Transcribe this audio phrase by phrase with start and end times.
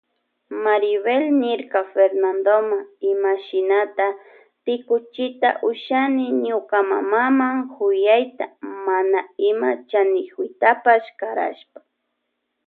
[0.63, 2.77] Maribel niyrka Fernandoma
[3.11, 4.05] ima shinata
[4.65, 8.45] rikuchita ushani ñuka mamama kuyayta
[8.85, 9.19] mana
[9.49, 11.79] ima chaniyuktapash karashpa.